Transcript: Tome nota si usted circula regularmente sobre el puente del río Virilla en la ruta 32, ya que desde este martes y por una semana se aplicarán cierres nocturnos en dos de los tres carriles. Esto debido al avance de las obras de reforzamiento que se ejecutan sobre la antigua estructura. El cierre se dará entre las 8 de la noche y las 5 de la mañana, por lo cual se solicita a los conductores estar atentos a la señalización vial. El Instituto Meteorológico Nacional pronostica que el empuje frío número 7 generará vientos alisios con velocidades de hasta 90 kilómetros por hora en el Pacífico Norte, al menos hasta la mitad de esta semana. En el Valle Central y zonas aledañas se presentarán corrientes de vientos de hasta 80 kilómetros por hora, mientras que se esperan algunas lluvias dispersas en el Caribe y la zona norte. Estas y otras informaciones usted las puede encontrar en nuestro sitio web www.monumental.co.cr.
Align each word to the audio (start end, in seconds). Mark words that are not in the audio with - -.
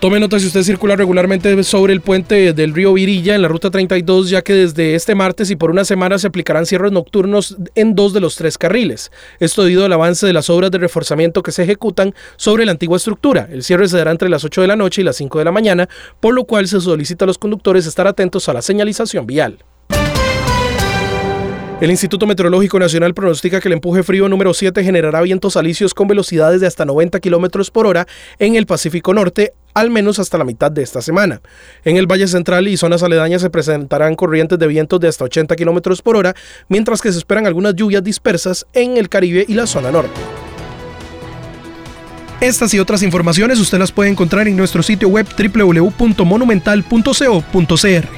Tome 0.00 0.20
nota 0.20 0.38
si 0.38 0.46
usted 0.46 0.62
circula 0.62 0.94
regularmente 0.94 1.64
sobre 1.64 1.92
el 1.92 2.00
puente 2.00 2.52
del 2.52 2.72
río 2.72 2.92
Virilla 2.92 3.34
en 3.34 3.42
la 3.42 3.48
ruta 3.48 3.68
32, 3.68 4.30
ya 4.30 4.42
que 4.42 4.52
desde 4.52 4.94
este 4.94 5.16
martes 5.16 5.50
y 5.50 5.56
por 5.56 5.72
una 5.72 5.84
semana 5.84 6.18
se 6.18 6.28
aplicarán 6.28 6.66
cierres 6.66 6.92
nocturnos 6.92 7.56
en 7.74 7.96
dos 7.96 8.12
de 8.12 8.20
los 8.20 8.36
tres 8.36 8.58
carriles. 8.58 9.10
Esto 9.40 9.64
debido 9.64 9.84
al 9.84 9.92
avance 9.92 10.24
de 10.24 10.32
las 10.32 10.50
obras 10.50 10.70
de 10.70 10.78
reforzamiento 10.78 11.42
que 11.42 11.50
se 11.50 11.64
ejecutan 11.64 12.14
sobre 12.36 12.64
la 12.64 12.70
antigua 12.70 12.96
estructura. 12.96 13.48
El 13.50 13.64
cierre 13.64 13.88
se 13.88 13.96
dará 13.96 14.12
entre 14.12 14.28
las 14.28 14.44
8 14.44 14.60
de 14.60 14.68
la 14.68 14.76
noche 14.76 15.00
y 15.00 15.04
las 15.04 15.16
5 15.16 15.36
de 15.40 15.44
la 15.44 15.50
mañana, 15.50 15.88
por 16.20 16.32
lo 16.32 16.44
cual 16.44 16.68
se 16.68 16.80
solicita 16.80 17.24
a 17.24 17.26
los 17.26 17.38
conductores 17.38 17.84
estar 17.84 18.06
atentos 18.06 18.48
a 18.48 18.52
la 18.52 18.62
señalización 18.62 19.26
vial. 19.26 19.58
El 21.80 21.92
Instituto 21.92 22.26
Meteorológico 22.26 22.80
Nacional 22.80 23.14
pronostica 23.14 23.60
que 23.60 23.68
el 23.68 23.74
empuje 23.74 24.02
frío 24.02 24.28
número 24.28 24.52
7 24.52 24.82
generará 24.82 25.20
vientos 25.20 25.56
alisios 25.56 25.94
con 25.94 26.08
velocidades 26.08 26.60
de 26.60 26.66
hasta 26.66 26.84
90 26.84 27.20
kilómetros 27.20 27.70
por 27.70 27.86
hora 27.86 28.08
en 28.40 28.56
el 28.56 28.66
Pacífico 28.66 29.14
Norte, 29.14 29.52
al 29.74 29.88
menos 29.88 30.18
hasta 30.18 30.38
la 30.38 30.44
mitad 30.44 30.72
de 30.72 30.82
esta 30.82 31.00
semana. 31.00 31.40
En 31.84 31.96
el 31.96 32.08
Valle 32.08 32.26
Central 32.26 32.66
y 32.66 32.76
zonas 32.76 33.04
aledañas 33.04 33.42
se 33.42 33.50
presentarán 33.50 34.16
corrientes 34.16 34.58
de 34.58 34.66
vientos 34.66 34.98
de 34.98 35.06
hasta 35.06 35.22
80 35.22 35.54
kilómetros 35.54 36.02
por 36.02 36.16
hora, 36.16 36.34
mientras 36.68 37.00
que 37.00 37.12
se 37.12 37.18
esperan 37.18 37.46
algunas 37.46 37.76
lluvias 37.76 38.02
dispersas 38.02 38.66
en 38.72 38.96
el 38.96 39.08
Caribe 39.08 39.44
y 39.46 39.54
la 39.54 39.68
zona 39.68 39.92
norte. 39.92 40.20
Estas 42.40 42.74
y 42.74 42.80
otras 42.80 43.04
informaciones 43.04 43.60
usted 43.60 43.78
las 43.78 43.92
puede 43.92 44.10
encontrar 44.10 44.48
en 44.48 44.56
nuestro 44.56 44.82
sitio 44.82 45.10
web 45.10 45.28
www.monumental.co.cr. 45.28 48.17